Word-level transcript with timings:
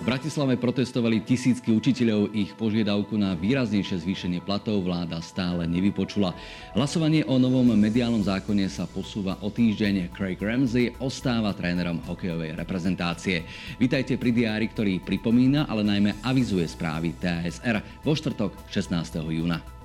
V 0.00 0.08
Bratislave 0.08 0.56
protestovali 0.56 1.20
tisícky 1.20 1.76
učiteľov. 1.76 2.32
Ich 2.32 2.56
požiadavku 2.56 3.20
na 3.20 3.36
výraznejšie 3.36 4.00
zvýšenie 4.00 4.40
platov 4.40 4.80
vláda 4.80 5.20
stále 5.20 5.68
nevypočula. 5.68 6.32
Hlasovanie 6.72 7.20
o 7.28 7.36
novom 7.36 7.76
mediálnom 7.76 8.24
zákone 8.24 8.64
sa 8.72 8.88
posúva 8.88 9.36
o 9.44 9.52
týždeň. 9.52 10.08
Craig 10.16 10.40
Ramsey 10.40 10.96
ostáva 11.04 11.52
trénerom 11.52 12.00
hokejovej 12.08 12.56
reprezentácie. 12.56 13.44
Vítajte 13.76 14.16
pri 14.16 14.32
diári, 14.32 14.72
ktorý 14.72 15.04
pripomína, 15.04 15.68
ale 15.68 15.84
najmä 15.84 16.24
avizuje 16.24 16.64
správy 16.64 17.12
TSR 17.20 18.00
vo 18.00 18.16
štvrtok 18.16 18.72
16. 18.72 19.20
júna. 19.20 19.79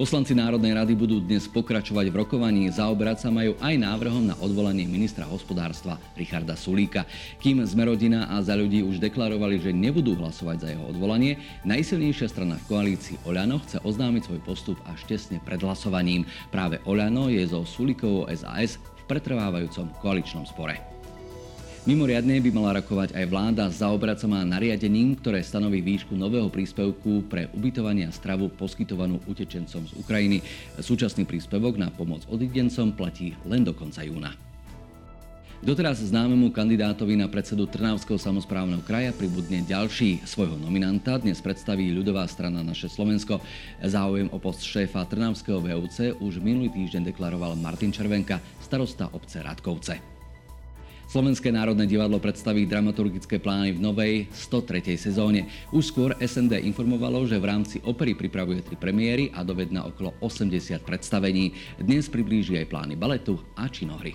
Poslanci 0.00 0.32
Národnej 0.32 0.72
rady 0.72 0.96
budú 0.96 1.20
dnes 1.20 1.44
pokračovať 1.44 2.08
v 2.08 2.24
rokovaní. 2.24 2.72
Zaoberať 2.72 3.20
sa 3.20 3.28
majú 3.28 3.52
aj 3.60 3.76
návrhom 3.76 4.32
na 4.32 4.36
odvolanie 4.40 4.88
ministra 4.88 5.28
hospodárstva 5.28 6.00
Richarda 6.16 6.56
Sulíka. 6.56 7.04
Kým 7.36 7.60
Zmerodina 7.68 8.24
a 8.32 8.40
za 8.40 8.56
ľudí 8.56 8.80
už 8.80 8.96
deklarovali, 8.96 9.60
že 9.60 9.76
nebudú 9.76 10.16
hlasovať 10.16 10.56
za 10.56 10.68
jeho 10.72 10.88
odvolanie, 10.88 11.36
najsilnejšia 11.68 12.32
strana 12.32 12.56
v 12.64 12.68
koalícii 12.72 13.20
Oľano 13.28 13.60
chce 13.60 13.84
oznámiť 13.84 14.22
svoj 14.24 14.40
postup 14.40 14.80
až 14.88 15.04
tesne 15.04 15.36
pred 15.36 15.60
hlasovaním. 15.60 16.24
Práve 16.48 16.80
Oľano 16.88 17.28
je 17.28 17.44
zo 17.44 17.68
Sulíkovou 17.68 18.24
SAS 18.32 18.80
v 18.80 19.02
pretrvávajúcom 19.04 20.00
koaličnom 20.00 20.48
spore. 20.48 20.80
Mimoriadne 21.90 22.38
by 22.38 22.54
mala 22.54 22.78
rokovať 22.78 23.18
aj 23.18 23.26
vláda, 23.26 23.66
zaobrať 23.66 24.22
sa 24.22 24.30
má 24.30 24.46
nariadením, 24.46 25.18
ktoré 25.18 25.42
stanoví 25.42 25.82
výšku 25.82 26.14
nového 26.14 26.46
príspevku 26.46 27.26
pre 27.26 27.50
ubytovanie 27.50 28.06
a 28.06 28.14
stravu 28.14 28.46
poskytovanú 28.46 29.18
utečencom 29.26 29.90
z 29.90 29.92
Ukrajiny. 29.98 30.38
Súčasný 30.78 31.26
príspevok 31.26 31.74
na 31.82 31.90
pomoc 31.90 32.22
odidencom 32.30 32.94
platí 32.94 33.34
len 33.42 33.66
do 33.66 33.74
konca 33.74 34.06
júna. 34.06 34.38
Doteraz 35.66 35.98
známemu 35.98 36.54
kandidátovi 36.54 37.18
na 37.18 37.26
predsedu 37.26 37.66
Trnavského 37.66 38.22
samozprávneho 38.22 38.86
kraja 38.86 39.10
pribudne 39.10 39.58
ďalší 39.66 40.22
svojho 40.22 40.62
nominanta. 40.62 41.18
Dnes 41.18 41.42
predstaví 41.42 41.90
ľudová 41.90 42.22
strana 42.30 42.62
Naše 42.62 42.86
Slovensko. 42.86 43.42
Záujem 43.82 44.30
o 44.30 44.38
post 44.38 44.62
šéfa 44.62 45.10
Trnavského 45.10 45.58
VUC 45.58 46.22
už 46.22 46.38
minulý 46.38 46.70
týždeň 46.70 47.10
deklaroval 47.10 47.58
Martin 47.58 47.90
Červenka, 47.90 48.38
starosta 48.62 49.10
obce 49.10 49.42
Radkovce. 49.42 50.19
Slovenské 51.10 51.50
národné 51.50 51.90
divadlo 51.90 52.22
predstaví 52.22 52.70
dramaturgické 52.70 53.42
plány 53.42 53.74
v 53.74 53.82
novej 53.82 54.14
103. 54.30 54.94
sezóne. 54.94 55.50
Už 55.74 55.90
skôr 55.90 56.14
SND 56.22 56.62
informovalo, 56.62 57.26
že 57.26 57.34
v 57.34 57.50
rámci 57.50 57.82
opery 57.82 58.14
pripravuje 58.14 58.62
tri 58.62 58.78
premiéry 58.78 59.26
a 59.34 59.42
dovedna 59.42 59.90
okolo 59.90 60.14
80 60.22 60.78
predstavení. 60.86 61.50
Dnes 61.82 62.06
priblíži 62.06 62.62
aj 62.62 62.70
plány 62.70 62.94
baletu 62.94 63.42
a 63.58 63.66
činohry. 63.66 64.14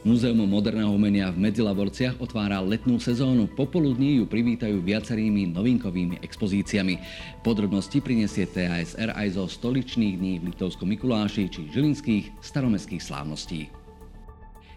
Múzeum 0.00 0.48
moderného 0.48 0.88
umenia 0.88 1.28
v 1.28 1.36
Medzilaborciach 1.36 2.24
otvára 2.24 2.64
letnú 2.64 2.96
sezónu. 2.96 3.44
Popoludní 3.44 4.16
ju 4.16 4.24
privítajú 4.24 4.80
viacerými 4.80 5.52
novinkovými 5.52 6.24
expozíciami. 6.24 6.96
Podrobnosti 7.44 8.00
prinesie 8.00 8.48
TASR 8.48 9.12
aj 9.12 9.36
zo 9.36 9.44
stoličných 9.44 10.16
dní 10.16 10.40
v 10.40 10.56
Litovskom 10.56 10.88
Mikuláši 10.88 11.52
či 11.52 11.68
žilinských 11.68 12.32
staromestských 12.40 13.04
slávností. 13.04 13.83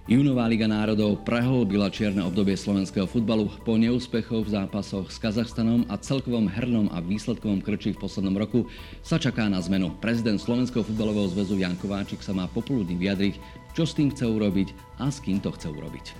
Junová 0.08 0.48
Liga 0.48 0.72
národov 0.72 1.20
prehlbila 1.28 1.92
čierne 1.92 2.24
obdobie 2.24 2.56
slovenského 2.56 3.04
futbalu. 3.04 3.52
Po 3.68 3.76
neúspechoch 3.76 4.48
v 4.48 4.56
zápasoch 4.56 5.12
s 5.12 5.20
Kazachstanom 5.20 5.84
a 5.92 6.00
celkovom 6.00 6.48
hernom 6.48 6.88
a 6.96 7.04
výsledkovom 7.04 7.60
krči 7.60 7.92
v 7.92 8.00
poslednom 8.00 8.40
roku 8.40 8.72
sa 9.04 9.20
čaká 9.20 9.52
na 9.52 9.60
zmenu. 9.60 9.92
Prezident 10.00 10.40
Slovenského 10.40 10.88
futbalového 10.88 11.28
zväzu 11.36 11.60
Jan 11.60 11.76
Kováčik 11.76 12.24
sa 12.24 12.32
má 12.32 12.48
popoludní 12.48 12.96
vyjadriť, 12.96 13.36
čo 13.76 13.84
s 13.84 14.00
tým 14.00 14.08
chce 14.08 14.32
urobiť 14.32 14.72
a 14.96 15.12
s 15.12 15.20
kým 15.20 15.44
to 15.44 15.52
chce 15.52 15.76
urobiť. 15.76 16.16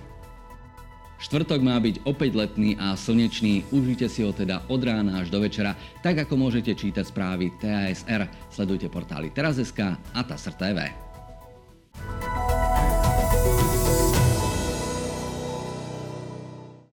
Štvrtok 1.24 1.64
má 1.64 1.80
byť 1.80 2.04
opäť 2.04 2.36
letný 2.36 2.76
a 2.76 2.92
slnečný, 2.92 3.72
užite 3.72 4.04
si 4.12 4.20
ho 4.20 4.36
teda 4.36 4.68
od 4.68 4.84
rána 4.84 5.24
až 5.24 5.32
do 5.32 5.40
večera, 5.40 5.72
tak 6.04 6.28
ako 6.28 6.36
môžete 6.36 6.76
čítať 6.76 7.08
správy 7.08 7.56
TASR. 7.56 8.28
Sledujte 8.52 8.92
portály 8.92 9.32
Teraz.sk 9.32 9.96
a 9.96 10.20
TASR 10.20 10.60
TV. 10.60 11.07